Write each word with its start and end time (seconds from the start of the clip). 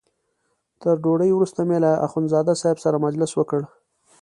تر 0.81 0.95
ډوډۍ 1.03 1.31
وروسته 1.33 1.59
مې 1.67 1.77
له 1.85 1.91
اخندزاده 2.07 2.53
صاحب 2.61 2.77
سره 2.85 3.03
مجلس 3.05 3.31
وکړ. 3.35 3.61